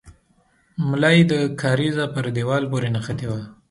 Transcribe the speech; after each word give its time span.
ملا 0.89 1.09
يې 1.17 1.23
د 1.31 1.33
کارېزه 1.61 2.05
پر 2.13 2.25
دېوال 2.35 2.63
پورې 2.71 2.87
نښتې 2.95 3.27
وه. 3.31 3.41